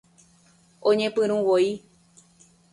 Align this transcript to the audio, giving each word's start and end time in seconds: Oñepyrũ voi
Oñepyrũ 0.87 1.37
voi 1.47 1.65